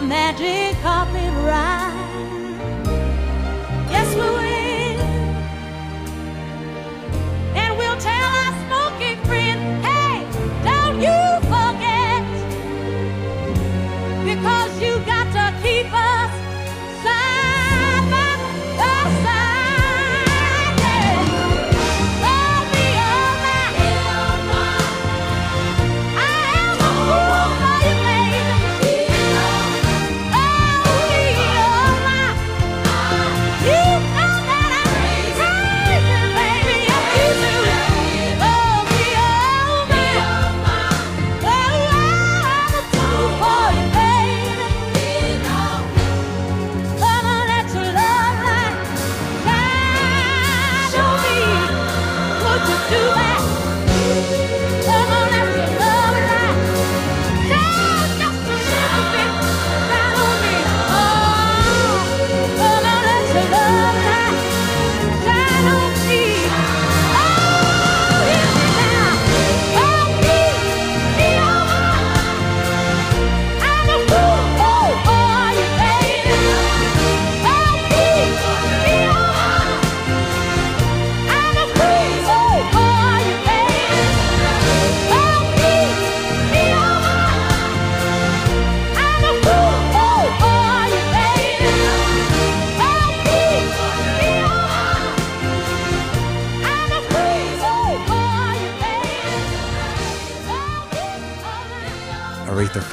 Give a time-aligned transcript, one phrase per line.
[0.00, 0.75] magic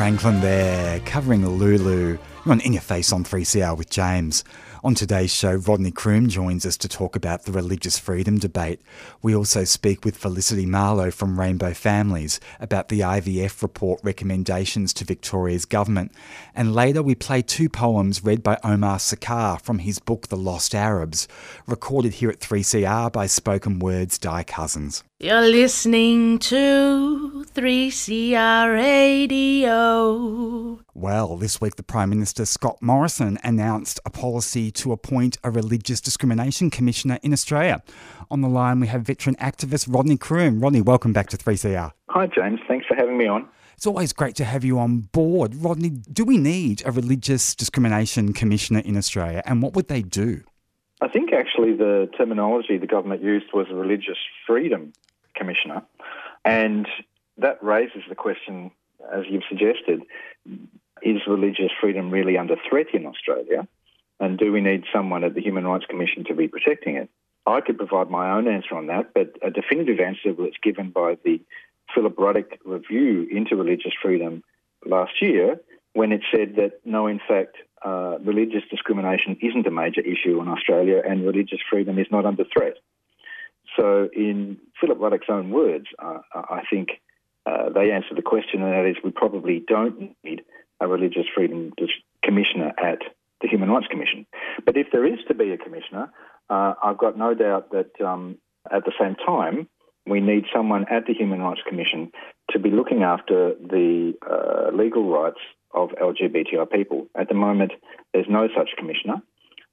[0.04, 2.18] Franklin there, covering Lulu.
[2.18, 4.44] You're on In Your Face on 3CR with James.
[4.84, 8.82] On today's show, Rodney Croome joins us to talk about the religious freedom debate.
[9.22, 15.06] We also speak with Felicity Marlowe from Rainbow Families about the IVF report recommendations to
[15.06, 16.12] Victoria's government.
[16.54, 20.76] And later, we play two poems read by Omar Sakr from his book The Lost
[20.76, 21.30] Arabs,
[21.66, 25.02] recorded here at 3CR by Spoken Words Di Cousens.
[25.24, 30.80] You're listening to 3CR Radio.
[30.94, 36.02] Well, this week the Prime Minister Scott Morrison announced a policy to appoint a Religious
[36.02, 37.82] Discrimination Commissioner in Australia.
[38.30, 40.60] On the line we have veteran activist Rodney Croome.
[40.60, 41.94] Rodney, welcome back to 3CR.
[42.10, 42.60] Hi, James.
[42.68, 43.48] Thanks for having me on.
[43.78, 45.56] It's always great to have you on board.
[45.56, 50.42] Rodney, do we need a Religious Discrimination Commissioner in Australia and what would they do?
[51.00, 54.92] I think actually the terminology the government used was religious freedom
[55.36, 55.84] commissioner,
[56.46, 56.88] and
[57.38, 58.72] that raises the question,
[59.12, 60.04] as you've suggested,
[61.02, 63.68] is religious freedom really under threat in Australia?
[64.20, 67.10] And do we need someone at the Human Rights Commission to be protecting it?
[67.46, 71.18] I could provide my own answer on that, but a definitive answer was given by
[71.26, 71.42] the
[71.94, 74.44] Philip Ruddock review into religious freedom
[74.86, 75.60] last year
[75.94, 80.48] when it said that no, in fact, uh, religious discrimination isn't a major issue in
[80.48, 82.78] Australia and religious freedom is not under threat.
[83.78, 87.02] So, in Philip Ruddock's own words, uh, I think
[87.46, 90.44] uh, they answer the question, and that is we probably don't need
[90.80, 91.74] a religious freedom
[92.22, 93.00] commissioner at
[93.42, 94.26] the Human Rights Commission.
[94.66, 96.12] But if there is to be a commissioner,
[96.50, 98.38] uh, I've got no doubt that um,
[98.72, 99.68] at the same time,
[100.06, 102.12] we need someone at the Human Rights Commission
[102.52, 105.40] to be looking after the uh, legal rights
[105.74, 107.08] of LGBTI people.
[107.16, 107.72] At the moment,
[108.14, 109.22] there's no such commissioner.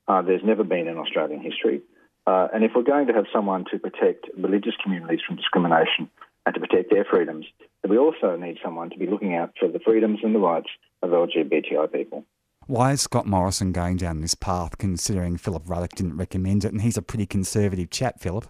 [0.08, 1.82] Uh, there's never been in Australian history.
[2.26, 6.11] Uh, and if we're going to have someone to protect religious communities from discrimination
[6.46, 7.46] and to protect their freedoms,
[7.82, 10.69] then we also need someone to be looking out for the freedoms and the rights
[11.02, 12.25] of LGBTI people.
[12.67, 16.72] Why is Scott Morrison going down this path, considering Philip Ruddock didn't recommend it?
[16.72, 18.46] And he's a pretty conservative chap, Philip.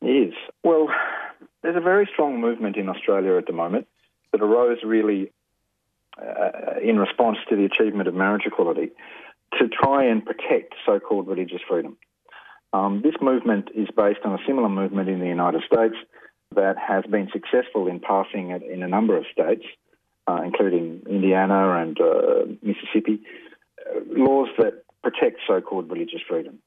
[0.00, 0.34] He is.
[0.62, 0.88] Well,
[1.62, 3.86] there's a very strong movement in Australia at the moment
[4.32, 5.32] that arose really
[6.20, 8.90] uh, in response to the achievement of marriage equality
[9.58, 11.96] to try and protect so called religious freedom.
[12.76, 15.94] Um, this movement is based on a similar movement in the United States
[16.54, 19.64] that has been successful in passing it in a number of states,
[20.28, 23.20] uh, including Indiana and uh, Mississippi,
[23.80, 26.58] uh, laws that protect so called religious freedom.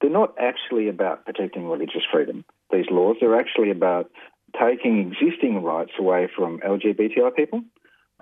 [0.00, 3.16] They're not actually about protecting religious freedom, these laws.
[3.20, 4.10] They're actually about
[4.58, 7.62] taking existing rights away from LGBTI people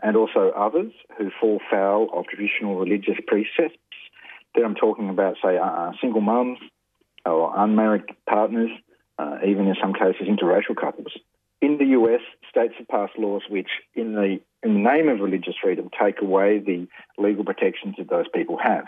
[0.02, 3.78] and also others who fall foul of traditional religious precepts.
[4.54, 6.58] There I'm talking about, say, uh, single mums
[7.26, 8.70] or unmarried partners,
[9.18, 11.12] uh, even in some cases interracial couples.
[11.60, 15.54] In the US, states have passed laws which, in the, in the name of religious
[15.62, 16.86] freedom, take away the
[17.18, 18.86] legal protections that those people have.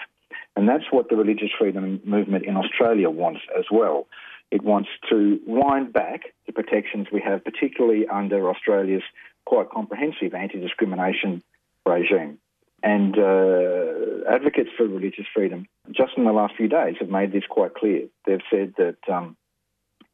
[0.57, 4.07] And that's what the religious freedom movement in Australia wants as well.
[4.51, 9.03] It wants to wind back the protections we have, particularly under Australia's
[9.45, 11.43] quite comprehensive anti discrimination
[11.87, 12.39] regime.
[12.83, 17.45] And uh, advocates for religious freedom, just in the last few days, have made this
[17.49, 18.07] quite clear.
[18.27, 19.37] They've said that um,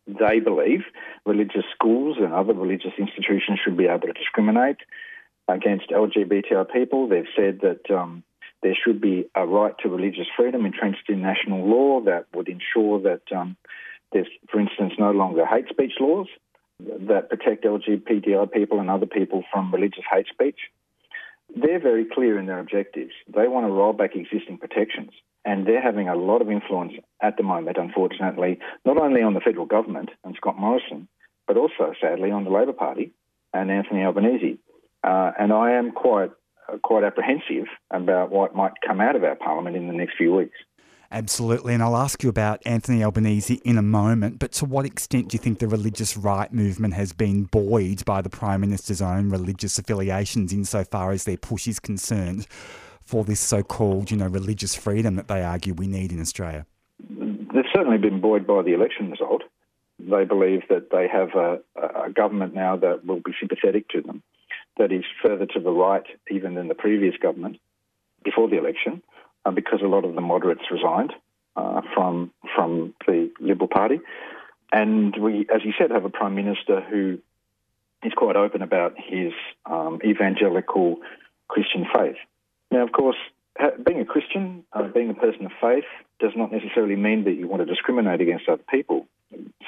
[0.06, 0.82] they believe
[1.24, 4.78] religious schools and other religious institutions should be able to discriminate
[5.48, 7.08] against LGBTI people.
[7.08, 8.22] They've said that um,
[8.62, 13.00] there should be a right to religious freedom entrenched in national law that would ensure
[13.00, 13.56] that um,
[14.12, 16.26] there's, for instance, no longer hate speech laws
[16.80, 20.58] that protect LGBTI people and other people from religious hate speech.
[21.54, 23.12] They're very clear in their objectives.
[23.26, 25.10] They want to roll back existing protections,
[25.44, 26.92] and they're having a lot of influence
[27.22, 31.08] at the moment, unfortunately, not only on the federal government and Scott Morrison,
[31.46, 33.12] but also, sadly, on the Labor Party
[33.54, 34.58] and Anthony Albanese.
[35.02, 36.30] Uh, and I am quite
[36.82, 40.58] quite apprehensive about what might come out of our parliament in the next few weeks.
[41.10, 44.38] Absolutely, and I'll ask you about Anthony Albanese in a moment.
[44.38, 48.20] But to what extent do you think the religious right movement has been buoyed by
[48.20, 52.46] the Prime Minister's own religious affiliations insofar as their push is concerned
[53.02, 56.66] for this so called, you know, religious freedom that they argue we need in Australia?
[57.08, 59.44] They've certainly been buoyed by the election result.
[59.98, 61.58] They believe that they have a,
[62.04, 64.22] a government now that will be sympathetic to them,
[64.76, 67.58] that is further to the right even than the previous government
[68.24, 69.02] before the election
[69.48, 71.12] uh, because a lot of the moderates resigned
[71.56, 74.00] uh, from from the Liberal Party,
[74.72, 77.18] and we, as you said, have a prime minister who
[78.04, 79.32] is quite open about his
[79.66, 80.98] um, evangelical
[81.48, 82.16] Christian faith.
[82.70, 83.16] Now, of course,
[83.84, 85.88] being a Christian, uh, being a person of faith,
[86.20, 89.06] does not necessarily mean that you want to discriminate against other people.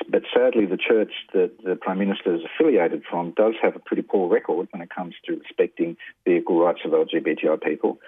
[0.08, 4.02] But sadly, the church that the Prime Minister is affiliated from does have a pretty
[4.02, 7.98] poor record when it comes to respecting the equal rights of LGBTI people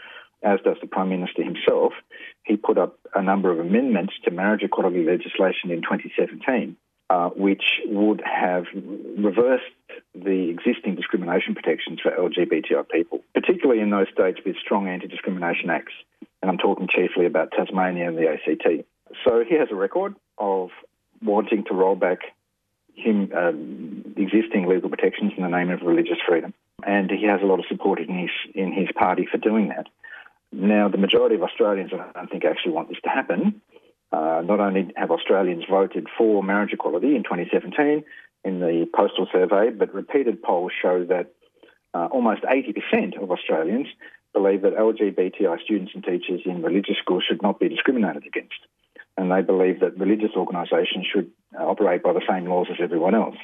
[0.42, 1.92] as does the Prime Minister himself,
[2.44, 6.76] he put up a number of amendments to marriage equality legislation in 2017,
[7.10, 9.64] uh, which would have reversed
[10.14, 15.70] the existing discrimination protections for LGBTI people, particularly in those states with strong anti discrimination
[15.70, 15.92] acts.
[16.40, 18.84] And I'm talking chiefly about Tasmania and the ACT.
[19.24, 20.70] So he has a record of
[21.22, 22.20] wanting to roll back
[22.94, 26.52] him um, existing legal protections in the name of religious freedom,
[26.84, 29.86] and he has a lot of support in his in his party for doing that.
[30.52, 33.62] Now, the majority of Australians, I don't think, actually want this to happen.
[34.12, 38.04] Uh, not only have Australians voted for marriage equality in 2017
[38.44, 41.32] in the postal survey, but repeated polls show that
[41.94, 43.86] uh, almost 80% of Australians
[44.34, 48.60] believe that LGBTI students and teachers in religious schools should not be discriminated against.
[49.16, 53.14] And they believe that religious organisations should uh, operate by the same laws as everyone
[53.14, 53.36] else.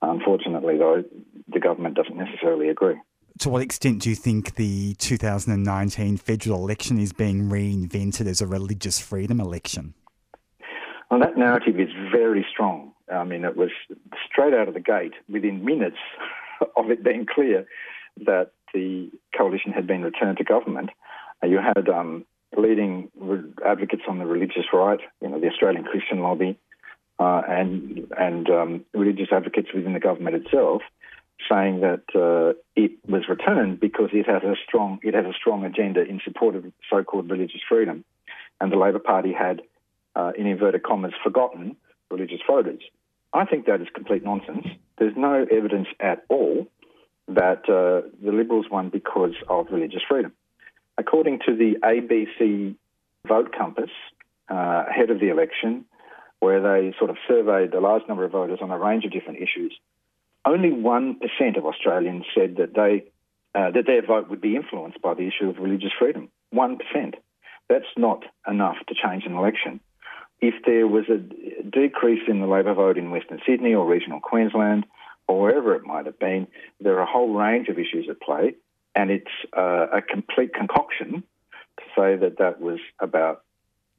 [0.00, 1.04] Unfortunately, though,
[1.48, 2.96] the government doesn't necessarily agree.
[3.40, 8.48] To what extent do you think the 2019 federal election is being reinvented as a
[8.48, 9.94] religious freedom election?
[11.08, 12.92] Well, that narrative is very strong.
[13.12, 13.70] I mean, it was
[14.28, 15.98] straight out of the gate, within minutes
[16.76, 17.66] of it being clear
[18.26, 20.90] that the coalition had been returned to government.
[21.42, 22.24] Uh, you had um,
[22.56, 23.08] leading
[23.64, 26.58] advocates on the religious right, you know, the Australian Christian Lobby,
[27.20, 30.82] uh, and and um, religious advocates within the government itself,
[31.50, 35.64] saying that uh, it was returned because it has a strong it has a strong
[35.64, 38.04] agenda in support of so-called religious freedom,
[38.60, 39.62] and the Labor Party had,
[40.16, 41.76] uh, in inverted commas, forgotten
[42.10, 42.82] religious voters.
[43.32, 44.66] I think that is complete nonsense.
[44.98, 46.66] There's no evidence at all
[47.28, 50.32] that uh, the Liberals won because of religious freedom.
[50.96, 52.74] According to the ABC
[53.26, 53.90] Vote Compass,
[54.50, 55.84] uh, ahead of the election,
[56.40, 59.38] where they sort of surveyed a large number of voters on a range of different
[59.38, 59.78] issues,
[60.44, 63.04] only 1% of Australians said that they
[63.54, 66.28] uh, that their vote would be influenced by the issue of religious freedom.
[66.54, 66.78] 1%.
[67.68, 69.80] That's not enough to change an election.
[70.40, 71.18] If there was a
[71.64, 74.86] decrease in the Labor vote in Western Sydney or regional Queensland
[75.26, 76.46] or wherever it might have been,
[76.80, 78.54] there are a whole range of issues at play,
[78.94, 79.26] and it's
[79.56, 81.22] uh, a complete concoction
[81.78, 83.42] to say that that was about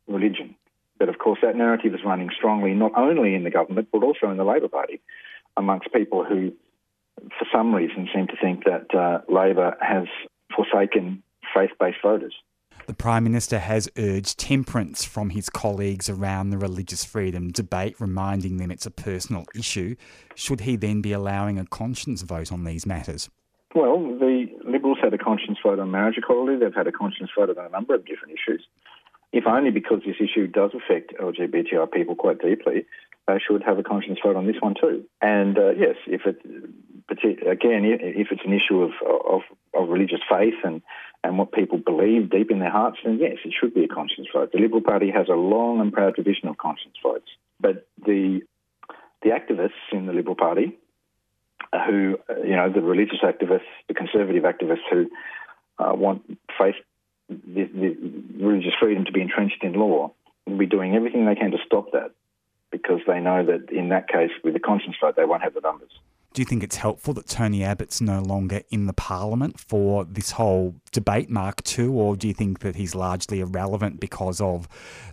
[0.08, 0.56] religion.
[0.98, 4.30] But of course, that narrative is running strongly not only in the government but also
[4.30, 5.02] in the Labor Party
[5.58, 6.52] amongst people who,
[7.38, 10.08] for some reason, seem to think that uh, Labor has
[10.56, 12.34] forsaken faith based voters.
[12.88, 18.58] The Prime Minister has urged temperance from his colleagues around the religious freedom debate, reminding
[18.58, 19.96] them it's a personal issue.
[20.34, 23.30] Should he then be allowing a conscience vote on these matters?
[23.76, 26.58] Well, the Liberals had a conscience vote on marriage equality.
[26.58, 28.66] They've had a conscience vote on a number of different issues.
[29.32, 32.88] If only because this issue does affect LGBTI people quite deeply,
[33.34, 35.06] they should have a conscience vote on this one too.
[35.22, 36.42] And uh, yes, if it,
[37.48, 39.42] again, if it's an issue of, of,
[39.74, 40.82] of religious faith and
[41.22, 44.28] and what people believe deep in their hearts, then yes, it should be a conscience
[44.34, 44.54] vote.
[44.54, 47.28] The Liberal Party has a long and proud tradition of conscience votes,
[47.60, 48.42] but the
[49.22, 50.78] the activists in the Liberal Party,
[51.74, 55.10] uh, who you know, the religious activists, the conservative activists who
[55.78, 56.22] uh, want
[56.58, 56.76] faith,
[57.28, 57.98] the, the
[58.40, 60.12] religious freedom to be entrenched in law,
[60.48, 62.12] will be doing everything they can to stop that,
[62.72, 65.62] because they know that in that case, with the conscience vote, they won't have the
[65.62, 65.92] numbers.
[66.34, 70.32] Do you think it's helpful that Tony Abbott's no longer in the parliament for this
[70.32, 74.68] whole debate, Mark II, or do you think that he's largely irrelevant because of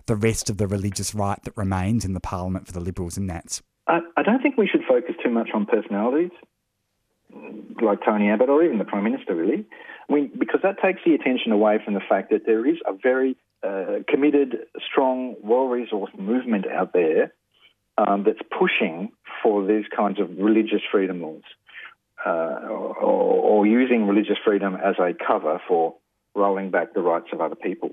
[0.05, 3.25] the rest of the religious right that remains in the parliament for the Liberals and
[3.25, 3.63] Nats?
[3.87, 6.31] I, I don't think we should focus too much on personalities
[7.81, 9.65] like Tony Abbott or even the Prime Minister, really.
[10.09, 12.93] I mean, because that takes the attention away from the fact that there is a
[12.93, 14.57] very uh, committed,
[14.89, 17.33] strong, well resourced movement out there
[17.97, 19.11] um, that's pushing
[19.41, 21.43] for these kinds of religious freedom laws
[22.25, 22.29] uh,
[22.69, 25.95] or, or, using religious freedom as a cover for
[26.35, 27.89] rolling back the rights of other people.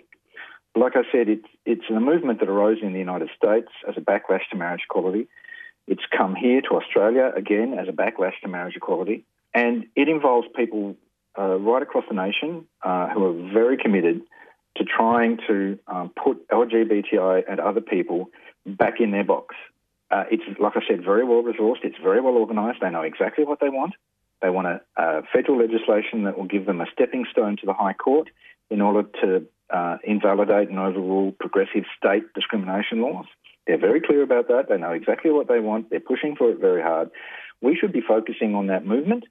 [0.74, 4.00] Like I said, it's, it's a movement that arose in the United States as a
[4.00, 5.28] backlash to marriage equality.
[5.86, 9.24] It's come here to Australia again as a backlash to marriage equality.
[9.52, 10.96] And it involves people
[11.38, 14.22] uh, right across the nation uh, who are very committed
[14.76, 18.30] to trying to um, put LGBTI and other people
[18.66, 19.54] back in their box.
[20.14, 21.82] Uh, it's, like I said, very well resourced.
[21.82, 22.78] It's very well organised.
[22.80, 23.94] They know exactly what they want.
[24.42, 27.72] They want a, a, federal legislation that will give them a stepping stone to the
[27.72, 28.28] High Court
[28.70, 33.24] in order to uh, invalidate and overrule progressive state discrimination laws.
[33.66, 34.68] They're very clear about that.
[34.68, 35.90] They know exactly what they want.
[35.90, 37.10] They're pushing for it very hard.
[37.60, 39.24] We should be focusing on that movement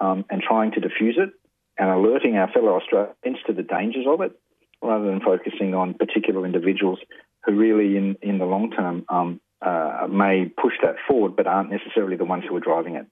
[0.00, 1.30] um, and trying to diffuse it
[1.76, 4.32] and alerting our fellow Australians to the dangers of it
[4.80, 7.00] rather than focusing on particular individuals
[7.44, 11.70] who really, in, in the long term, um, uh, may push that forward, but aren't
[11.70, 13.06] necessarily the ones who are driving it.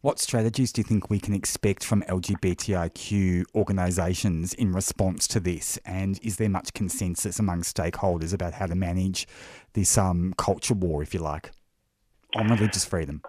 [0.00, 5.76] What strategies do you think we can expect from LGBTIQ organisations in response to this?
[5.84, 9.26] And is there much consensus among stakeholders about how to manage
[9.72, 11.50] this um, culture war, if you like,
[12.36, 13.22] on religious freedom?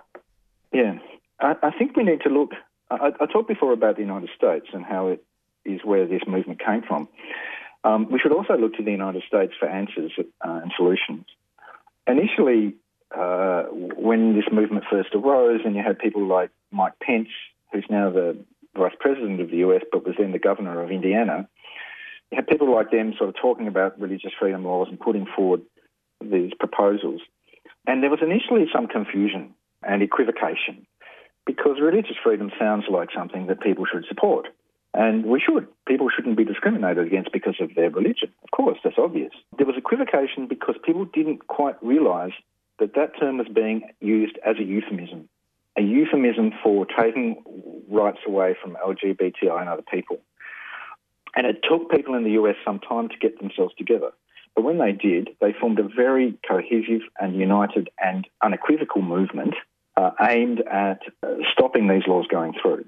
[0.72, 1.00] Yeah,
[1.40, 2.52] I, I think we need to look.
[2.92, 5.24] I, I, talked before about the United States and how it
[5.66, 7.08] is where this movement came from.
[7.84, 10.22] Um, we should also look to the United States for answers uh,
[10.62, 11.26] and solutions
[12.10, 12.76] initially,
[13.16, 17.30] uh, when this movement first arose, and you had people like Mike Pence,
[17.72, 18.38] who's now the
[18.76, 21.48] vice president of the US, but was then the governor of Indiana,
[22.32, 25.62] you had people like them sort of talking about religious freedom laws and putting forward
[26.22, 27.22] these proposals.
[27.88, 30.86] And there was initially some confusion and equivocation
[31.46, 34.48] because religious freedom sounds like something that people should support.
[34.94, 35.68] And we should.
[35.88, 38.32] People shouldn't be discriminated against because of their religion.
[38.44, 39.32] Of course, that's obvious.
[39.58, 42.34] There was equivocation because people didn't quite realise
[42.80, 45.30] that that term was being used as a euphemism,
[45.78, 47.44] a euphemism for taking
[47.90, 50.18] rights away from LGBTI and other people.
[51.36, 54.12] And it took people in the US some time to get themselves together.
[54.56, 59.54] But when they did, they formed a very cohesive and united and unequivocal movement
[59.96, 62.86] uh, aimed at uh, stopping these laws going through.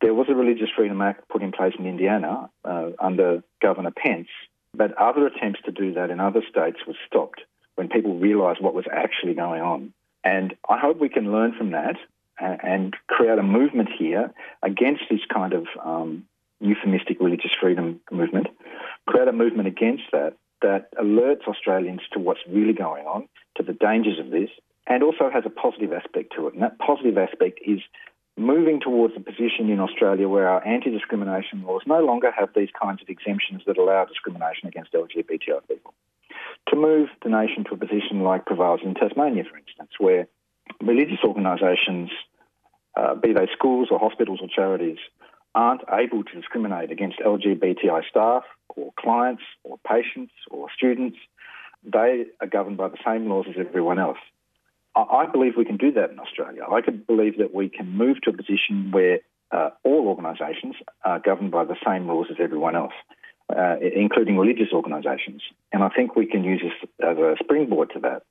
[0.00, 4.28] There was a Religious Freedom Act put in place in Indiana uh, under Governor Pence,
[4.74, 7.42] but other attempts to do that in other states were stopped
[7.74, 9.92] when people realised what was actually going on.
[10.24, 11.96] And I hope we can learn from that
[12.40, 16.24] and, create a movement here against this kind of um,
[16.60, 18.46] euphemistic religious freedom movement,
[19.06, 23.72] create a movement against that that alerts Australians to what's really going on, to the
[23.72, 24.50] dangers of this,
[24.86, 26.54] and also has a positive aspect to it.
[26.54, 27.80] And that positive aspect is
[28.38, 32.70] moving towards a position in Australia where our anti discrimination laws no longer have these
[32.80, 35.92] kinds of exemptions that allow discrimination against LGBTI people.
[36.68, 40.28] To move the nation to a position like prevails in Tasmania, for instance, where
[40.80, 42.10] religious organisations,
[42.96, 44.98] uh, be they schools or hospitals or charities,
[45.54, 48.44] aren't able to discriminate against LGBTI staff
[48.76, 51.18] or clients or patients or students.
[51.82, 54.18] They are governed by the same laws as everyone else.
[55.10, 56.62] I believe we can do that in Australia.
[56.70, 61.18] I could believe that we can move to a position where uh, all organisations are
[61.18, 62.92] governed by the same rules as everyone else,
[63.54, 65.42] uh, including religious organisations.
[65.72, 68.22] And I think we can use this as a springboard to that.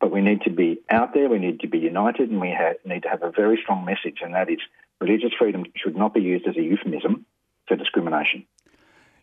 [0.00, 2.74] But we need to be out there, we need to be united, and we ha-
[2.84, 4.60] need to have a very strong message, and that is
[5.00, 7.26] religious freedom should not be used as a euphemism
[7.66, 8.46] for discrimination.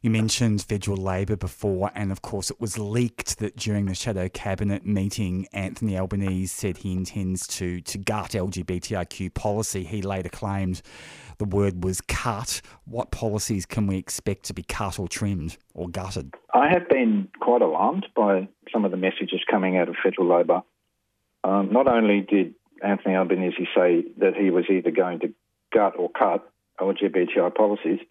[0.06, 4.30] You mentioned federal Labor before, and of course, it was leaked that during the shadow
[4.30, 9.84] cabinet meeting, Anthony Albanese said he intends to, to gut LGBTIQ policy.
[9.84, 10.84] He later claimed
[11.40, 12.62] the word was cut.
[12.86, 16.36] What policies can we expect to be cut or trimmed or gutted?
[16.54, 20.62] I have been quite alarmed by some of the messages coming out of federal Labor.
[21.44, 25.34] Um, not only did Anthony Albanese say that he was either going to
[25.74, 26.48] gut or cut
[26.80, 28.02] LGBTI policies,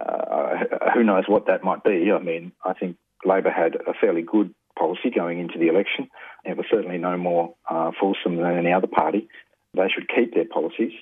[0.00, 0.56] uh,
[0.94, 2.10] who knows what that might be?
[2.12, 6.08] I mean, I think Labor had a fairly good policy going into the election.
[6.44, 9.28] It was certainly no more uh, fulsome than any other party.
[9.74, 10.92] They should keep their policies.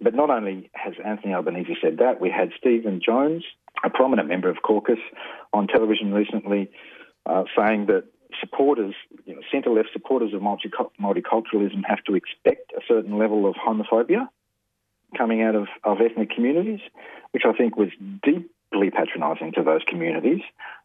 [0.00, 3.44] But not only has Anthony Albanese said that, we had Stephen Jones,
[3.84, 4.98] a prominent member of caucus,
[5.52, 6.70] on television recently
[7.26, 8.04] uh, saying that
[8.40, 8.94] supporters,
[9.26, 14.28] you know, centre left supporters of multiculturalism have to expect a certain level of homophobia
[15.16, 16.80] coming out of, of ethnic communities,
[17.32, 17.88] which I think was
[18.22, 20.40] deeply patronising to those communities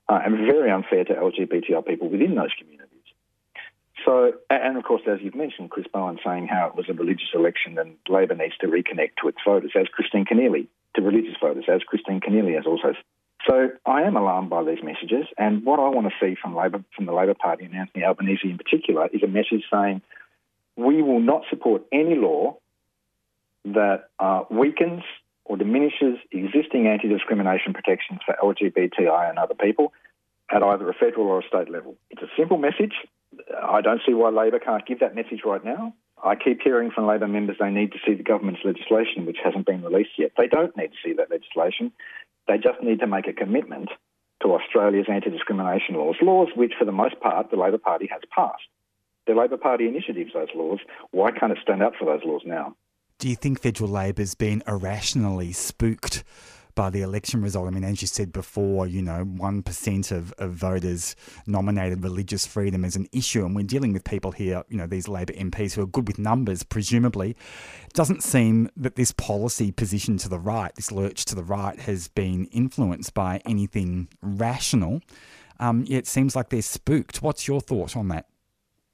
[0.09, 2.85] uh, and very unfair to LGBTI people within those communities.
[4.05, 7.29] So, and of course, as you've mentioned, Chris Bowen saying how it was a religious
[7.33, 11.65] election and Labor needs to reconnect to its voters, as Christine Keneally, to religious voters,
[11.67, 12.93] as Christine Keneally has also.
[12.93, 13.03] Said.
[13.47, 16.83] So, I am alarmed by these messages, and what I want to see from Labor,
[16.95, 20.01] from the Labor Party and Anthony Albanese in particular, is a message saying
[20.75, 22.57] we will not support any law
[23.65, 25.03] that uh, weakens
[25.45, 29.93] or diminishes existing anti discrimination protections for LGBTI and other people
[30.51, 31.95] at either a federal or a state level.
[32.09, 32.93] It's a simple message.
[33.61, 35.93] I don't see why Labor can't give that message right now.
[36.23, 39.65] I keep hearing from Labor members they need to see the government's legislation, which hasn't
[39.65, 40.31] been released yet.
[40.37, 41.91] They don't need to see that legislation.
[42.47, 43.89] They just need to make a commitment
[44.41, 48.21] to Australia's anti discrimination laws, laws which, for the most part, the Labor Party has
[48.33, 48.63] passed.
[49.27, 50.79] The Labor Party initiatives, those laws.
[51.11, 52.75] Why can't it stand up for those laws now?
[53.17, 56.25] Do you think federal Labor's been irrationally spooked
[56.75, 57.65] by the election result?
[57.65, 61.15] I mean, as you said before, you know, 1% of, of voters
[61.47, 65.07] nominated religious freedom as an issue, and we're dealing with people here, you know, these
[65.07, 67.37] Labor MPs who are good with numbers, presumably.
[67.85, 71.79] It doesn't seem that this policy position to the right, this lurch to the right,
[71.79, 75.01] has been influenced by anything rational.
[75.57, 77.21] Um, it seems like they're spooked.
[77.21, 78.25] What's your thought on that?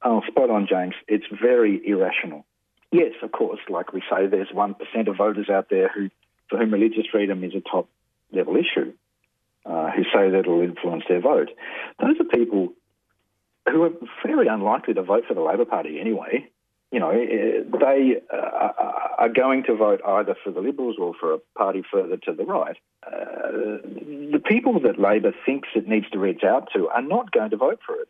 [0.04, 0.94] Oh, spot on, James.
[1.08, 2.46] It's very irrational.
[2.92, 4.76] Yes, of course, like we say, there's 1%
[5.08, 6.10] of voters out there who,
[6.50, 7.88] for whom religious freedom is a top
[8.32, 8.92] level issue,
[9.64, 11.48] uh, who say that it'll influence their vote.
[12.00, 12.74] Those are people
[13.66, 13.90] who are
[14.24, 16.50] very unlikely to vote for the Labor Party anyway.
[16.90, 18.68] You know, eh, they uh,
[19.18, 22.44] are going to vote either for the Liberals or for a party further to the
[22.44, 22.76] right.
[23.06, 23.80] Uh,
[24.32, 27.56] the people that Labor thinks it needs to reach out to are not going to
[27.56, 28.08] vote for it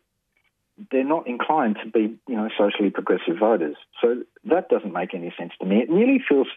[0.91, 3.75] they're not inclined to be, you know, socially progressive voters.
[4.01, 5.77] So that doesn't make any sense to me.
[5.77, 6.47] It really feels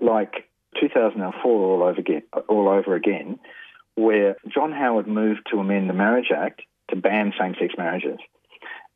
[0.00, 0.48] like
[0.80, 3.38] 2004 all over again, all over again,
[3.94, 8.18] where John Howard moved to amend the Marriage Act to ban same-sex marriages.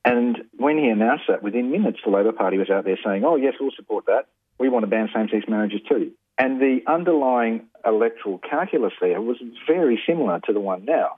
[0.05, 3.37] And when he announced that, within minutes, the Labor Party was out there saying, oh,
[3.37, 4.27] yes, we'll support that.
[4.59, 6.13] We want to ban same sex marriages too.
[6.39, 11.17] And the underlying electoral calculus there was very similar to the one now.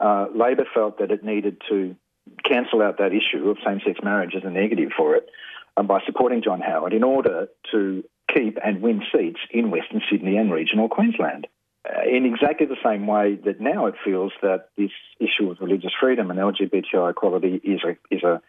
[0.00, 1.96] Uh, Labor felt that it needed to
[2.44, 5.28] cancel out that issue of same sex marriage as a negative for it
[5.76, 10.36] uh, by supporting John Howard in order to keep and win seats in Western Sydney
[10.36, 11.46] and regional Queensland.
[11.88, 15.92] Uh, in exactly the same way that now it feels that this issue of religious
[16.00, 18.40] freedom and LGBTI equality is a, is a,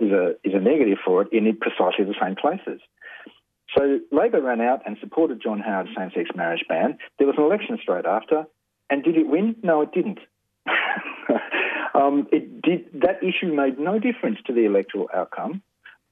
[0.00, 2.80] is a, is a negative for it in precisely the same places.
[3.76, 6.98] So Labor ran out and supported John Howard's same-sex marriage ban.
[7.18, 8.46] There was an election straight after,
[8.88, 9.54] and did it win?
[9.62, 10.18] No, it didn't.
[11.94, 12.86] Um, it did.
[13.02, 15.62] That issue made no difference to the electoral outcome.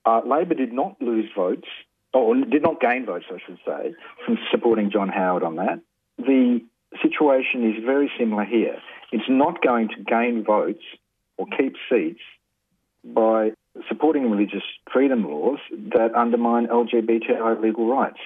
[0.04, 1.68] Uh, Labor did not lose votes,
[2.12, 5.80] or did not gain votes, I should say, from supporting John Howard on that.
[6.18, 6.60] The
[7.02, 8.78] situation is very similar here.
[9.12, 10.82] It's not going to gain votes
[11.36, 12.20] or keep seats
[13.04, 13.52] by
[13.88, 14.62] supporting religious
[14.92, 18.18] freedom laws that undermine LGBTI legal rights.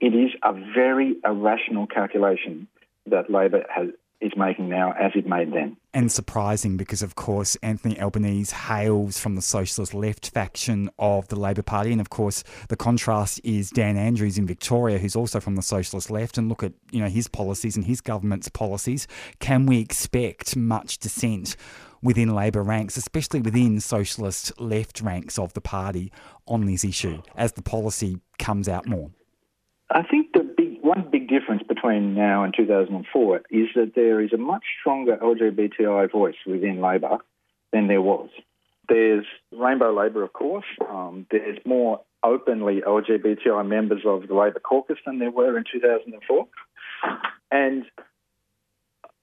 [0.00, 2.68] It is a very irrational calculation
[3.06, 3.88] that Labor has,
[4.20, 5.76] is making now as it made then.
[5.94, 11.38] And surprising because, of course, Anthony Albanese hails from the socialist left faction of the
[11.38, 11.92] Labor Party.
[11.92, 16.10] And of course, the contrast is Dan Andrews in Victoria, who's also from the socialist
[16.10, 16.36] left.
[16.36, 19.06] And look at you know his policies and his government's policies.
[19.38, 21.54] Can we expect much dissent
[22.02, 26.10] within Labor ranks, especially within socialist left ranks of the party,
[26.48, 29.12] on this issue as the policy comes out more?
[29.90, 30.53] I think the
[30.84, 36.12] one big difference between now and 2004 is that there is a much stronger LGBTI
[36.12, 37.18] voice within Labor
[37.72, 38.28] than there was.
[38.86, 40.66] There's Rainbow Labor, of course.
[40.86, 46.46] Um, there's more openly LGBTI members of the Labor caucus than there were in 2004.
[47.50, 47.84] And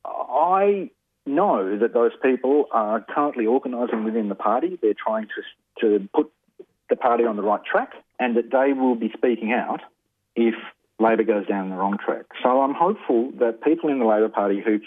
[0.04, 0.90] I
[1.28, 4.80] know that those people are currently organising within the party.
[4.82, 6.32] They're trying to, to put
[6.90, 9.82] the party on the right track and that they will be speaking out
[10.36, 10.56] if
[11.02, 12.26] Labor goes down the wrong track.
[12.44, 14.80] So I'm hopeful that people in the Labor Party who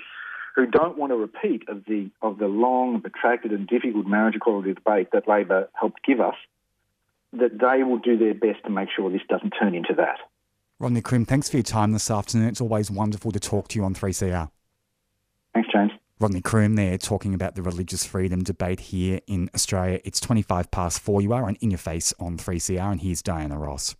[0.54, 4.72] who don't want a repeat of the of the long, protracted and difficult marriage equality
[4.72, 6.36] debate that Labor helped give us,
[7.32, 10.18] that they will do their best to make sure this doesn't turn into that.
[10.78, 12.48] Rodney Croome, thanks for your time this afternoon.
[12.48, 14.50] It's always wonderful to talk to you on 3CR.
[15.54, 15.92] Thanks, James.
[16.20, 20.00] Rodney Croome there talking about the religious freedom debate here in Australia.
[20.04, 21.20] It's 25 past four.
[21.20, 23.94] You are on In Your Face on 3CR, and here's Diana Ross.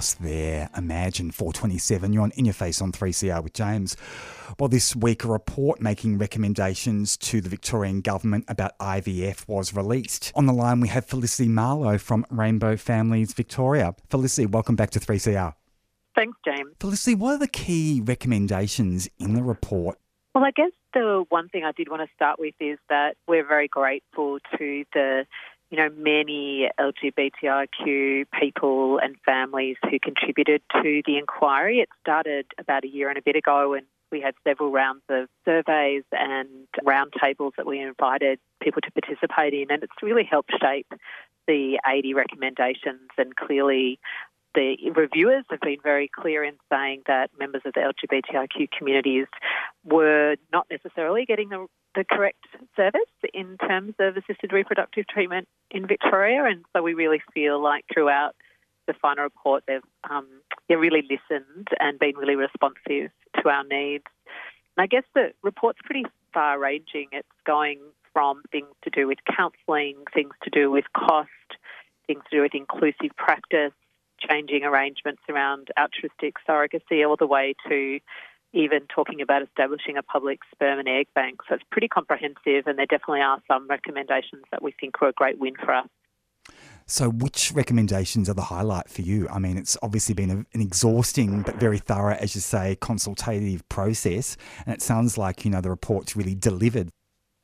[0.00, 0.70] Ross there.
[0.78, 2.14] Imagine 427.
[2.14, 3.98] You're on In Your Face on 3CR with James.
[4.58, 10.32] Well, this week, a report making recommendations to the Victorian Government about IVF was released.
[10.34, 13.94] On the line, we have Felicity Marlowe from Rainbow Families Victoria.
[14.08, 15.52] Felicity, welcome back to 3CR.
[16.14, 16.70] Thanks, James.
[16.80, 19.98] Felicity, what are the key recommendations in the report?
[20.34, 23.46] Well, I guess the one thing I did want to start with is that we're
[23.46, 25.26] very grateful to the
[25.70, 31.78] you know, many LGBTIQ people and families who contributed to the inquiry.
[31.78, 35.28] It started about a year and a bit ago, and we had several rounds of
[35.44, 36.48] surveys and
[36.84, 40.92] roundtables that we invited people to participate in, and it's really helped shape
[41.46, 43.08] the 80 recommendations.
[43.16, 44.00] And clearly,
[44.54, 49.26] the reviewers have been very clear in saying that members of the LGBTIQ communities
[49.84, 52.44] were not necessarily getting the, the correct
[52.76, 53.00] service
[53.32, 56.44] in terms of assisted reproductive treatment in Victoria.
[56.44, 58.34] And so we really feel like throughout
[58.86, 60.26] the final report, they've um,
[60.68, 63.10] really listened and been really responsive
[63.42, 64.04] to our needs.
[64.76, 67.08] And I guess the report's pretty far ranging.
[67.12, 67.78] It's going
[68.12, 71.28] from things to do with counselling, things to do with cost,
[72.06, 73.72] things to do with inclusive practice,
[74.20, 78.00] changing arrangements around altruistic surrogacy, all the way to
[78.52, 81.40] even talking about establishing a public sperm and egg bank.
[81.48, 85.12] So it's pretty comprehensive, and there definitely are some recommendations that we think were a
[85.12, 85.88] great win for us.
[86.86, 89.28] So, which recommendations are the highlight for you?
[89.28, 93.68] I mean, it's obviously been a, an exhausting but very thorough, as you say, consultative
[93.68, 96.88] process, and it sounds like you know the report's really delivered.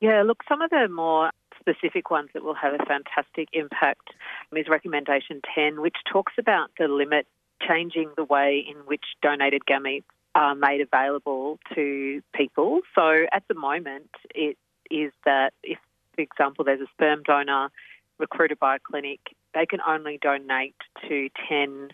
[0.01, 1.31] Yeah, look, some of the more
[1.67, 4.09] specific ones that will have a fantastic impact.
[4.55, 7.27] Is recommendation 10, which talks about the limit
[7.67, 10.03] changing the way in which donated gametes
[10.33, 12.81] are made available to people.
[12.95, 14.57] So at the moment, it
[14.89, 15.77] is that if,
[16.15, 17.69] for example, there's a sperm donor
[18.17, 19.19] recruited by a clinic,
[19.53, 20.75] they can only donate
[21.07, 21.89] to 10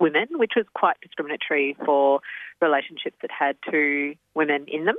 [0.00, 2.20] women, which was quite discriminatory for
[2.60, 4.96] relationships that had two women in them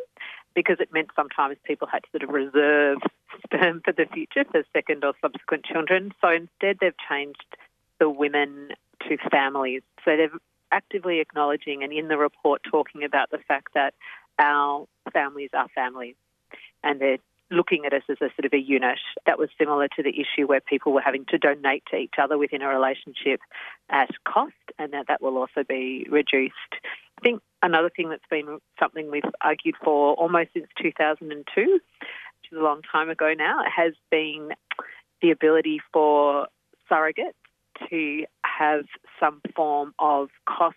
[0.56, 2.98] because it meant sometimes people had to sort of reserve
[3.44, 6.14] sperm for the future for second or subsequent children.
[6.22, 7.56] So instead, they've changed
[8.00, 8.70] the women
[9.08, 9.82] to families.
[10.06, 10.32] So they're
[10.72, 13.94] actively acknowledging and in the report talking about the fact that
[14.38, 16.16] our families are families
[16.84, 17.18] and they're
[17.52, 19.00] looking at us as a sort of a unit.
[19.26, 22.38] That was similar to the issue where people were having to donate to each other
[22.38, 23.42] within a relationship
[23.90, 26.54] at cost, and that that will also be reduced.
[26.74, 31.82] I think another thing that's been something we've argued for almost since 2002, which
[32.52, 34.50] is a long time ago now, has been
[35.22, 36.48] the ability for
[36.90, 37.34] surrogates
[37.90, 38.86] to have
[39.20, 40.76] some form of cost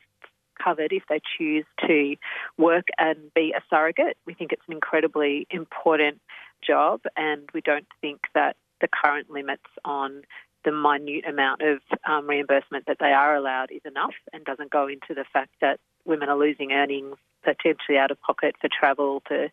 [0.63, 2.15] covered if they choose to
[2.57, 4.17] work and be a surrogate.
[4.27, 6.21] We think it's an incredibly important
[6.65, 10.23] job, and we don't think that the current limits on
[10.65, 14.87] the minute amount of um, reimbursement that they are allowed is enough and doesn't go
[14.87, 19.49] into the fact that women are losing earnings potentially out of pocket for travel, for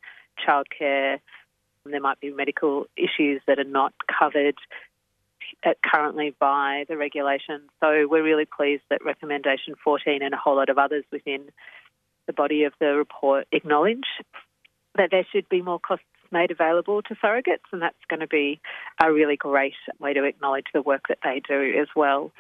[0.45, 1.19] childcare.
[1.85, 4.55] There might be medical issues that are not covered
[5.65, 7.62] uh, currently by the regulation.
[7.79, 11.49] So we're really pleased that recommendation 14 and a whole lot of others within
[12.27, 14.05] the body of the report acknowledge
[14.95, 18.59] that there should be more costs made available to surrogates, and that's going to be
[19.03, 22.31] a really great way to acknowledge the work that they do as well.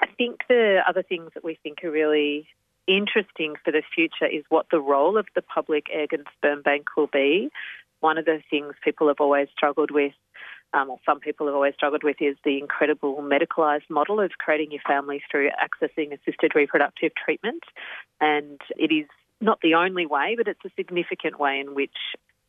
[0.00, 2.46] I think the other things that we think are really
[2.96, 6.86] interesting for the future is what the role of the public egg and sperm bank
[6.96, 7.50] will be.
[8.00, 10.12] One of the things people have always struggled with
[10.72, 14.70] um, or some people have always struggled with, is the incredible medicalised model of creating
[14.70, 17.62] your family through accessing assisted reproductive treatment.
[18.20, 19.06] And it is
[19.40, 21.96] not the only way, but it's a significant way in which,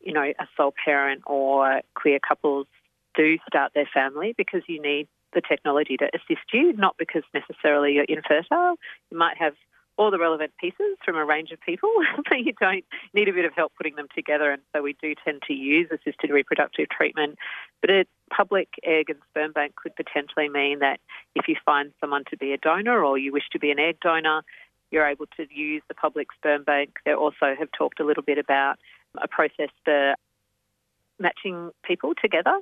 [0.00, 2.66] you know, a sole parent or queer couples
[3.14, 7.94] do start their family because you need the technology to assist you, not because necessarily
[7.94, 8.76] you're infertile.
[9.10, 9.54] You might have
[10.02, 11.90] all the relevant pieces from a range of people,
[12.28, 12.84] but you don't
[13.14, 14.50] need a bit of help putting them together.
[14.50, 17.38] And so we do tend to use assisted reproductive treatment.
[17.80, 21.00] But a public egg and sperm bank could potentially mean that
[21.34, 23.98] if you find someone to be a donor or you wish to be an egg
[24.00, 24.42] donor,
[24.90, 26.96] you're able to use the public sperm bank.
[27.04, 28.78] They also have talked a little bit about
[29.22, 30.14] a process for
[31.18, 32.58] matching people together.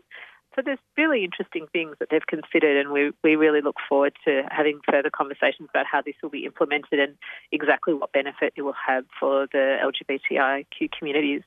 [0.56, 4.42] So there's really interesting things that they've considered, and we, we really look forward to
[4.50, 7.16] having further conversations about how this will be implemented and
[7.52, 11.42] exactly what benefit it will have for the LGBTIQ communities.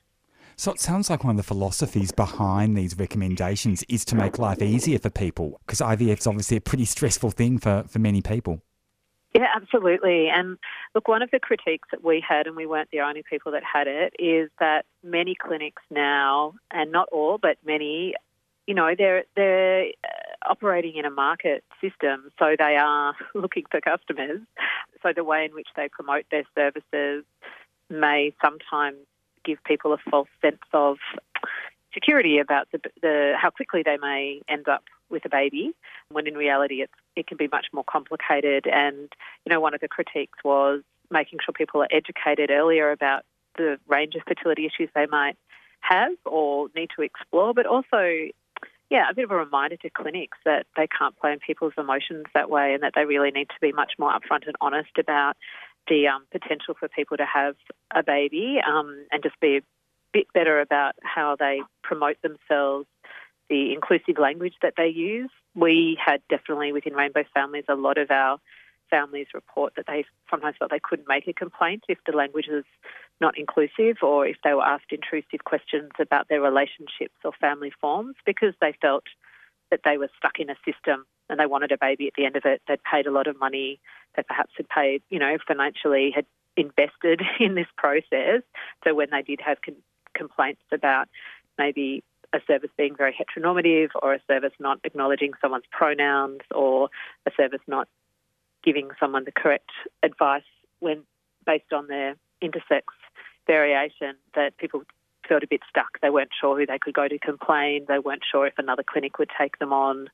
[0.56, 4.62] So it sounds like one of the philosophies behind these recommendations is to make life
[4.62, 8.60] easier for people, because IVF is obviously a pretty stressful thing for, for many people.
[9.34, 10.28] Yeah, absolutely.
[10.28, 10.58] And
[10.94, 13.64] look, one of the critiques that we had, and we weren't the only people that
[13.64, 18.14] had it, is that many clinics now, and not all, but many,
[18.66, 23.80] you know, they're they're uh, operating in a market system, so they are looking for
[23.80, 24.40] customers.
[25.02, 27.24] So the way in which they promote their services
[27.90, 28.98] may sometimes
[29.44, 30.96] give people a false sense of
[31.92, 35.72] security about the, the how quickly they may end up with a baby,
[36.10, 38.66] when in reality it's, it can be much more complicated.
[38.66, 39.12] And
[39.44, 43.24] you know, one of the critiques was making sure people are educated earlier about
[43.56, 45.36] the range of fertility issues they might
[45.80, 48.28] have or need to explore, but also
[48.90, 52.24] yeah, a bit of a reminder to clinics that they can't play in people's emotions
[52.34, 55.36] that way and that they really need to be much more upfront and honest about
[55.88, 57.56] the um, potential for people to have
[57.94, 59.60] a baby um, and just be a
[60.12, 62.86] bit better about how they promote themselves,
[63.50, 65.30] the inclusive language that they use.
[65.54, 68.38] We had definitely within Rainbow Families a lot of our
[68.94, 72.64] families report that they sometimes felt they couldn't make a complaint if the language was
[73.20, 78.14] not inclusive or if they were asked intrusive questions about their relationships or family forms
[78.24, 79.04] because they felt
[79.72, 82.36] that they were stuck in a system and they wanted a baby at the end
[82.36, 82.62] of it.
[82.68, 83.80] They'd paid a lot of money.
[84.16, 86.26] They perhaps had paid, you know, financially had
[86.56, 88.42] invested in this process.
[88.84, 89.82] So when they did have con-
[90.14, 91.08] complaints about
[91.58, 96.90] maybe a service being very heteronormative or a service not acknowledging someone's pronouns or
[97.26, 97.88] a service not
[98.64, 99.70] giving someone the correct
[100.02, 100.42] advice
[100.80, 101.02] when
[101.46, 102.82] based on their intersex
[103.46, 104.82] variation that people
[105.28, 106.00] felt a bit stuck.
[106.02, 107.84] They weren't sure who they could go to complain.
[107.88, 110.08] They weren't sure if another clinic would take them on.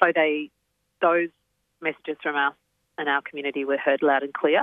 [0.00, 0.50] So they
[1.00, 1.28] those
[1.80, 2.54] messages from us
[2.98, 4.62] and our community were heard loud and clear.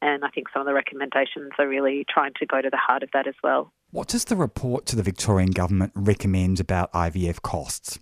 [0.00, 3.02] And I think some of the recommendations are really trying to go to the heart
[3.02, 3.72] of that as well.
[3.90, 7.98] What does the report to the Victorian government recommend about IVF costs?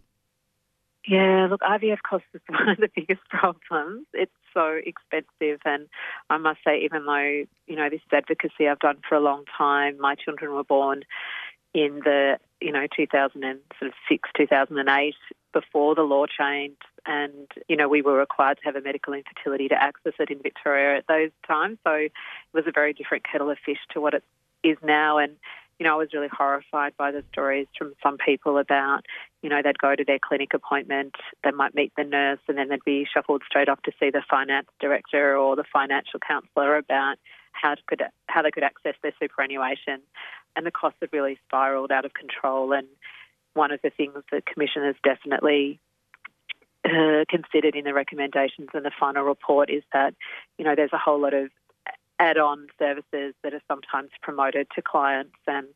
[1.07, 4.07] Yeah, look, IVF costs is one of the biggest problems.
[4.15, 5.89] It's so expensive, and
[6.31, 9.45] I must say, even though you know this is advocacy I've done for a long
[9.57, 11.05] time, my children were born
[11.75, 15.15] in the you know 2006, 2008,
[15.53, 19.69] before the law changed, and you know we were required to have a medical infertility
[19.69, 21.79] to access it in Victoria at those times.
[21.85, 22.13] So it
[22.53, 24.25] was a very different kettle of fish to what it
[24.63, 25.37] is now, and
[25.83, 29.01] you know, I was really horrified by the stories from some people about,
[29.43, 32.69] you know, they'd go to their clinic appointment, they might meet the nurse, and then
[32.69, 37.17] they'd be shuffled straight off to see the finance director or the financial counsellor about
[37.51, 39.99] how could how they could access their superannuation,
[40.55, 42.73] and the costs have really spiralled out of control.
[42.73, 42.87] And
[43.55, 45.81] one of the things the commission has definitely
[46.85, 50.15] uh, considered in the recommendations and the final report is that,
[50.59, 51.51] you know, there's a whole lot of
[52.23, 55.67] add-on services that are sometimes promoted to clients and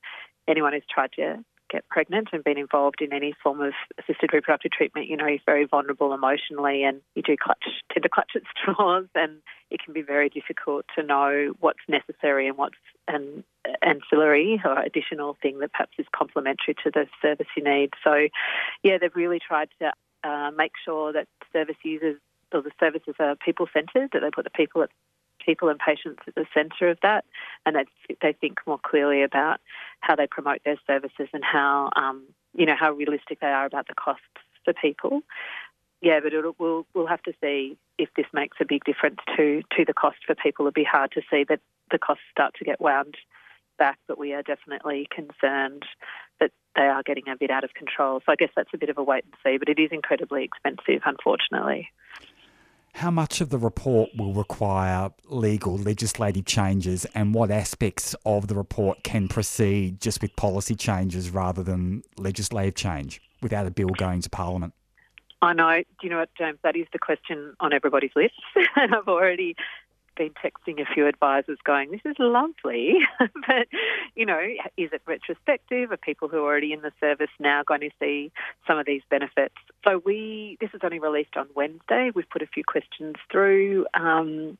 [0.46, 4.70] anyone who's tried to get pregnant and been involved in any form of assisted reproductive
[4.70, 8.42] treatment, you know, you're very vulnerable emotionally and you do clutch, tend to clutch at
[8.56, 9.38] straws and
[9.70, 12.76] it can be very difficult to know what's necessary and what's
[13.08, 13.42] an
[13.82, 17.90] ancillary or additional thing that perhaps is complementary to the service you need.
[18.04, 18.28] So,
[18.84, 22.20] yeah, they've really tried to uh, make sure that service users
[22.52, 24.90] or the services are people-centred, that they put the people at
[25.46, 27.24] people and patients at the centre of that,
[27.64, 27.86] and that
[28.20, 29.60] they think more clearly about
[30.00, 33.86] how they promote their services and how um, you know how realistic they are about
[33.86, 34.24] the costs
[34.64, 35.22] for people.
[36.02, 39.84] Yeah, but we'll we'll have to see if this makes a big difference to to
[39.86, 40.66] the cost for people.
[40.66, 43.16] It'll be hard to see that the costs start to get wound
[43.78, 45.84] back, but we are definitely concerned
[46.40, 48.20] that they are getting a bit out of control.
[48.24, 50.44] So I guess that's a bit of a wait and see, but it is incredibly
[50.44, 51.88] expensive, unfortunately.
[52.96, 58.54] How much of the report will require legal, legislative changes, and what aspects of the
[58.54, 64.22] report can proceed just with policy changes rather than legislative change without a bill going
[64.22, 64.72] to Parliament?
[65.42, 65.76] I know.
[65.76, 66.58] Do you know what, James?
[66.62, 68.32] That is the question on everybody's lips.
[68.76, 69.56] and I've already
[70.16, 72.94] been texting a few advisors going, this is lovely.
[73.18, 73.68] but,
[74.14, 74.40] you know,
[74.76, 75.92] is it retrospective?
[75.92, 78.32] Are people who are already in the service now going to see
[78.66, 79.54] some of these benefits?
[79.84, 82.10] So we, this is only released on Wednesday.
[82.14, 83.86] We've put a few questions through.
[83.94, 84.58] Um,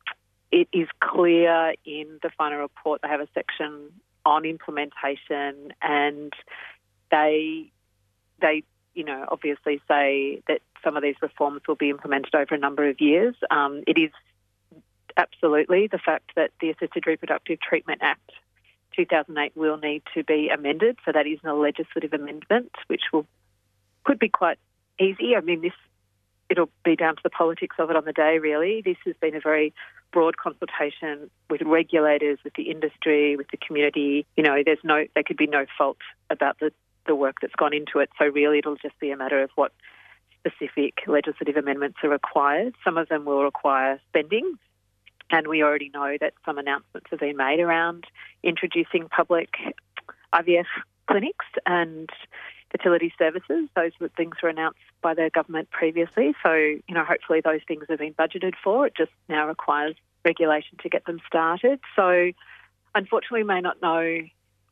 [0.53, 3.91] it is clear in the final report they have a section
[4.25, 6.33] on implementation and
[7.11, 7.71] they,
[8.41, 8.63] they,
[8.95, 12.89] you know, obviously say that some of these reforms will be implemented over a number
[12.89, 13.35] of years.
[13.51, 14.11] Um, it is
[15.17, 18.33] absolutely the fact that the Assisted Reproductive Treatment Act
[18.97, 20.99] 2008 will need to be amended.
[21.05, 23.27] So that is a legislative amendment, which will
[24.05, 24.59] could be quite
[25.01, 25.35] easy.
[25.37, 25.73] I mean, this
[26.49, 28.39] it'll be down to the politics of it on the day.
[28.39, 29.75] Really, this has been a very
[30.13, 34.27] broad consultation with regulators, with the industry, with the community.
[34.37, 35.99] You know, there's no there could be no fault
[36.31, 36.73] about the
[37.07, 38.11] the work that's gone into it.
[38.19, 39.73] So really, it'll just be a matter of what
[40.41, 42.75] specific legislative amendments are required.
[42.85, 44.59] Some of them will require spending,
[45.31, 48.05] and we already know that some announcements have been made around
[48.43, 49.51] introducing public
[50.33, 50.67] IVF
[51.07, 52.09] clinics, and
[52.71, 53.69] fertility services.
[53.75, 56.35] Those were things were announced by the government previously.
[56.43, 58.87] So, you know, hopefully those things have been budgeted for.
[58.87, 61.81] It just now requires regulation to get them started.
[61.95, 62.33] So,
[62.95, 64.19] unfortunately, we may not know.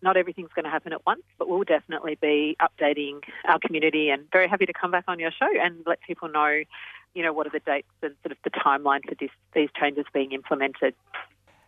[0.02, 4.30] Not everything's going to happen at once, but we'll definitely be updating our community and
[4.30, 6.62] very happy to come back on your show and let people know,
[7.14, 10.04] you know, what are the dates and sort of the timeline for this, these changes
[10.12, 10.94] being implemented.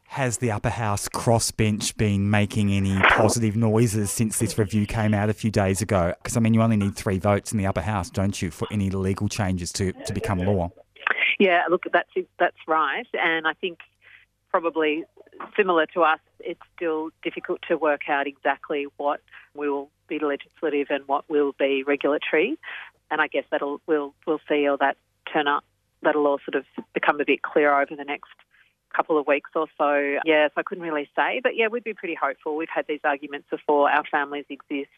[0.08, 5.28] Has the upper house crossbench been making any positive noises since this review came out
[5.30, 6.14] a few days ago?
[6.22, 8.68] Because, I mean, you only need three votes in the upper house, don't you, for
[8.70, 10.70] any legal changes to, to become law?
[11.38, 13.78] Yeah, look, that's that's right, and I think
[14.50, 15.04] probably
[15.54, 19.20] similar to us, it's still difficult to work out exactly what
[19.54, 22.58] will be legislative and what will be regulatory,
[23.10, 24.96] and I guess that'll we'll we'll see all that
[25.32, 25.64] turn up.
[26.02, 26.64] That'll all sort of
[26.94, 28.30] become a bit clearer over the next
[28.94, 30.18] couple of weeks or so.
[30.24, 32.56] Yes, I couldn't really say, but yeah, we'd be pretty hopeful.
[32.56, 33.90] We've had these arguments before.
[33.90, 34.90] Our families exist.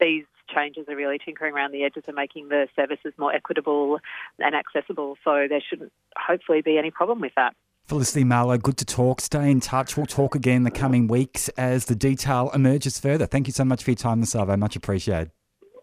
[0.00, 3.98] These changes are really tinkering around the edges and making the services more equitable
[4.38, 5.16] and accessible.
[5.24, 7.54] So there shouldn't hopefully be any problem with that.
[7.84, 9.20] Felicity Marlowe, good to talk.
[9.20, 9.96] Stay in touch.
[9.96, 13.26] We'll talk again in the coming weeks as the detail emerges further.
[13.26, 14.50] Thank you so much for your time this hour.
[14.50, 15.30] I much appreciated.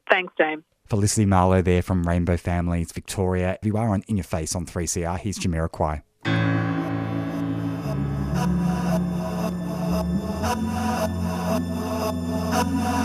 [0.09, 0.63] Thanks, James.
[0.91, 3.57] Felicity Marlowe there from Rainbow Families Victoria.
[3.61, 5.17] If you are on In Your Face on 3CR.
[5.19, 6.01] Here's Jamiroquai.
[12.95, 13.00] You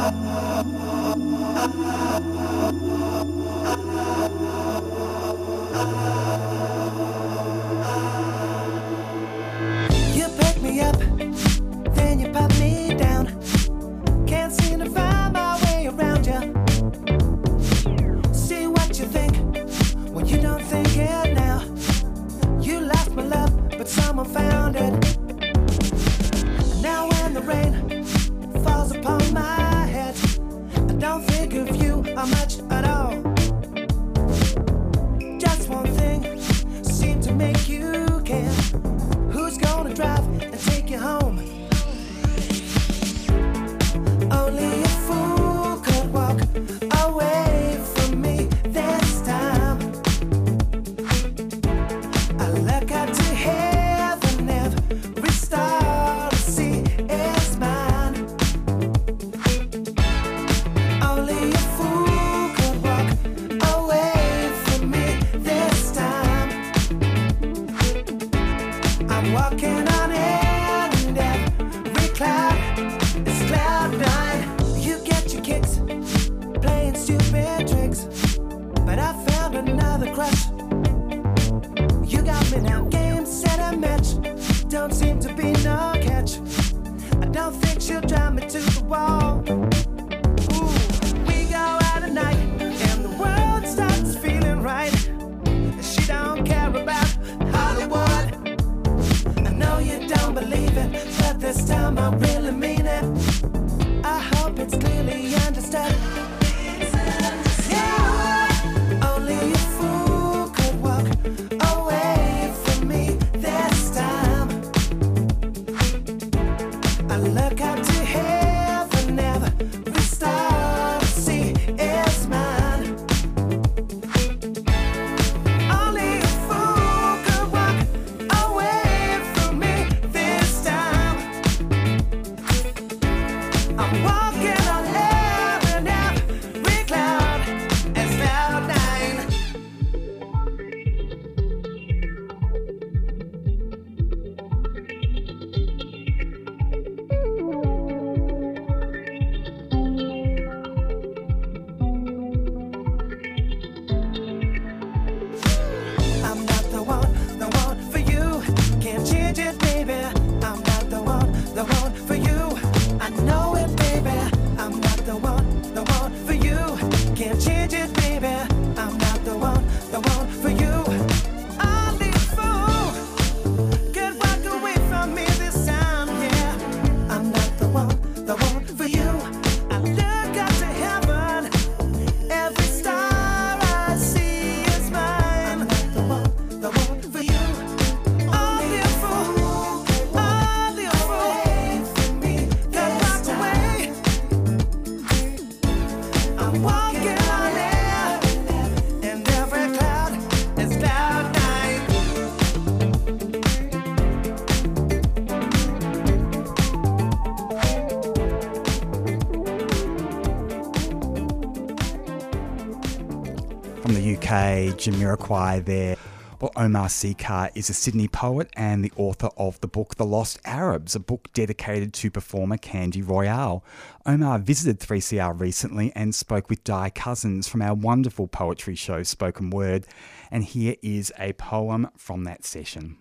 [214.86, 215.96] Jamiroquai there.
[216.40, 220.38] Well, Omar Sakr is a Sydney poet and the author of the book The Lost
[220.44, 223.64] Arabs, a book dedicated to performer Candy Royalle.
[224.04, 229.50] Omar visited 3CR recently and spoke with Di Cousens from our wonderful poetry show Spoken
[229.50, 229.88] Word,
[230.30, 232.98] and here is a poem from that session.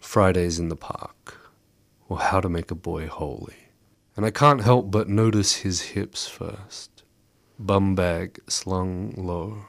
[0.00, 1.36] Fridays in the park,
[2.08, 3.56] or how to make a boy holy.
[4.16, 7.02] And I can't help but notice his hips first,
[7.58, 9.64] bum bag slung low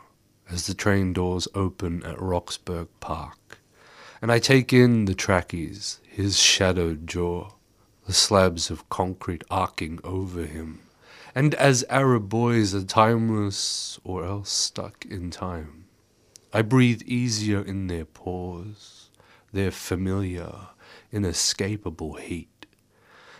[0.51, 3.59] as the train doors open at Roxburgh Park.
[4.21, 7.51] And I take in the trackies, his shadowed jaw,
[8.05, 10.81] the slabs of concrete arcing over him.
[11.35, 15.85] And as Arab boys are timeless or else stuck in time,
[16.51, 19.09] I breathe easier in their pores,
[19.53, 20.53] their familiar,
[21.11, 22.65] inescapable heat.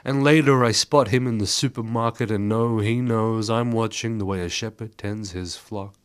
[0.06, 4.26] And later I spot him in the supermarket and know he knows I'm watching the
[4.26, 5.96] way a shepherd tends his flock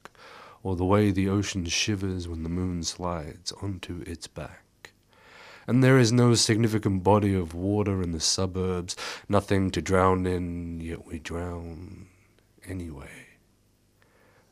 [0.65, 4.93] or the way the ocean shivers when the moon slides onto its back.
[5.67, 8.97] And there is no significant body of water in the suburbs,
[9.29, 12.07] nothing to drown in, yet we drown
[12.67, 13.27] anyway.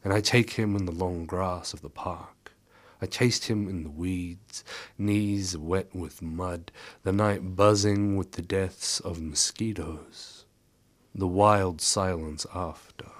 [0.05, 2.53] And I take him in the long grass of the park.
[3.01, 4.65] I chased him in the weeds,
[4.99, 6.71] knees wet with mud,
[7.05, 10.45] the night buzzing with the deaths of mosquitoes,
[11.15, 13.12] the wild silence after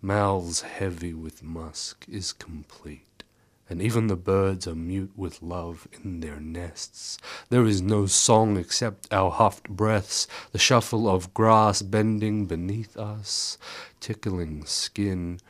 [0.00, 3.24] mouths heavy with musk, is complete,
[3.68, 7.18] and even the birds are mute with love in their nests.
[7.50, 13.58] There is no song except our huffed breaths, the shuffle of grass bending beneath us,
[13.98, 15.40] tickling skin,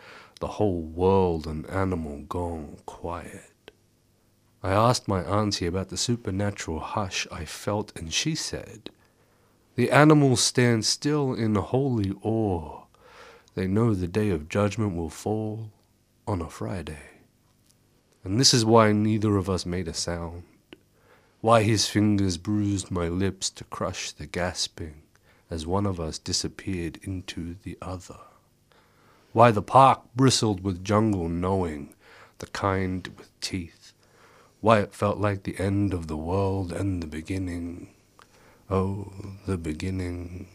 [0.40, 3.70] the whole world an animal gone quiet.
[4.62, 8.90] I asked my auntie about the supernatural hush I felt, and she said,
[9.76, 12.87] The animals stand still in holy awe
[13.58, 15.72] they know the day of judgment will fall
[16.28, 17.10] on a Friday.
[18.22, 20.44] And this is why neither of us made a sound,
[21.40, 25.02] why his fingers bruised my lips to crush the gasping
[25.50, 28.20] as one of us disappeared into the other,
[29.32, 31.96] why the park bristled with jungle knowing,
[32.38, 33.92] the kind with teeth,
[34.60, 37.92] why it felt like the end of the world and the beginning,
[38.70, 39.12] oh,
[39.46, 40.46] the beginning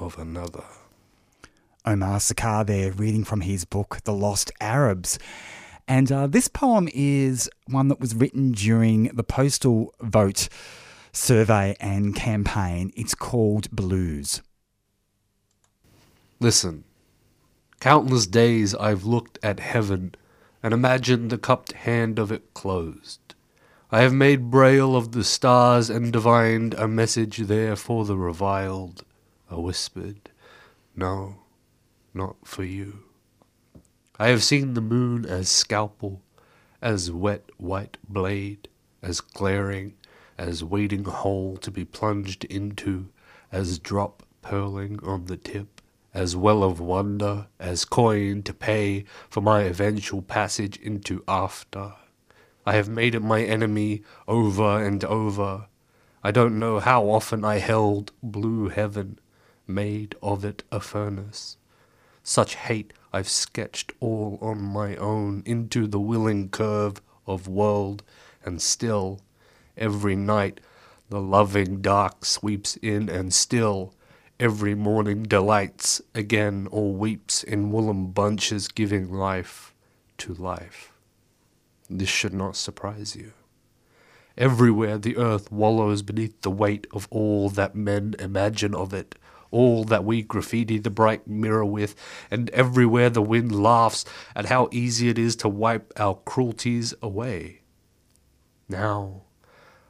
[0.00, 0.64] of another.
[1.86, 5.18] Omar Sakr there reading from his book, The Lost Arabs.
[5.88, 10.48] And uh, this poem is one that was written during the postal vote
[11.12, 12.92] survey and campaign.
[12.96, 14.42] It's called Blues.
[16.38, 16.84] Listen,
[17.80, 20.14] countless days I've looked at heaven
[20.62, 23.34] and imagined the cupped hand of it closed.
[23.90, 29.04] I have made braille of the stars and divined a message there for the reviled,
[29.50, 30.30] a whispered,
[30.94, 31.39] No,
[32.14, 33.04] not for you.
[34.18, 36.22] I have seen the moon as scalpel,
[36.82, 38.68] as wet white blade,
[39.02, 39.94] as glaring,
[40.36, 43.08] as waiting hole to be plunged into,
[43.52, 45.80] as drop purling on the tip,
[46.12, 51.94] as well of wonder, as coin to pay for my eventual passage into after.
[52.66, 55.66] I have made it my enemy over and over.
[56.22, 59.18] I don't know how often I held blue heaven,
[59.66, 61.56] made of it a furnace.
[62.22, 68.02] Such hate I've sketched all on my own into the willing curve of world,
[68.44, 69.20] and still,
[69.76, 70.60] every night,
[71.08, 73.94] the loving dark sweeps in, and still,
[74.38, 79.74] every morning delights again or weeps in woollen bunches, giving life
[80.18, 80.92] to life.
[81.88, 83.32] This should not surprise you.
[84.38, 89.16] Everywhere the earth wallows beneath the weight of all that men imagine of it,
[89.50, 91.94] all that we graffiti the bright mirror with,
[92.30, 97.60] and everywhere the wind laughs at how easy it is to wipe our cruelties away.
[98.68, 99.22] Now,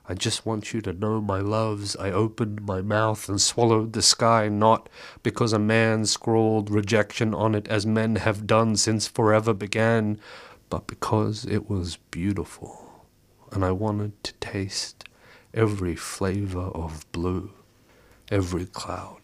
[0.08, 4.02] I just want you to know, my loves, I opened my mouth and swallowed the
[4.02, 4.88] sky not
[5.22, 10.18] because a man scrawled rejection on it as men have done since forever began,
[10.68, 13.06] but because it was beautiful,
[13.52, 15.04] and I wanted to taste
[15.54, 17.52] every flavor of blue,
[18.30, 19.19] every cloud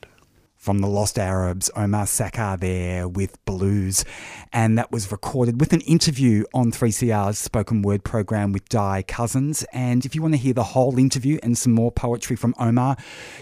[0.66, 4.04] from the Lost Arabs, Omar Sakr there with Blues.
[4.52, 9.64] And that was recorded with an interview on 3CR's spoken word program with Di Cousens.
[9.72, 12.96] And if you want to hear the whole interview and some more poetry from Omar,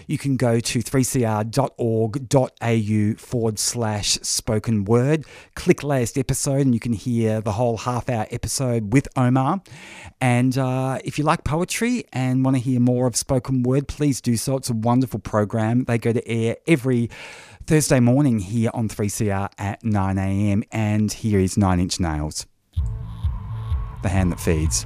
[0.05, 5.25] you can go to 3cr.org.au forward slash spoken word.
[5.55, 9.63] Click latest episode and you can hear the whole half hour episode with Omar.
[10.21, 14.21] And uh, if you like poetry and want to hear more of spoken word, please
[14.21, 14.57] do so.
[14.57, 15.85] It's a wonderful program.
[15.85, 17.09] They go to air every
[17.67, 20.63] Thursday morning here on 3CR at 9am.
[20.71, 22.45] And here is Nine Inch Nails,
[24.03, 24.85] The Hand That Feeds.